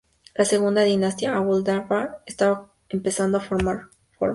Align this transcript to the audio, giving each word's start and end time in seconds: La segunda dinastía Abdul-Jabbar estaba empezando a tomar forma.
La 0.33 0.45
segunda 0.45 0.81
dinastía 0.81 1.35
Abdul-Jabbar 1.35 2.23
estaba 2.25 2.73
empezando 2.89 3.37
a 3.37 3.41
tomar 3.41 3.59
forma. 3.59 3.91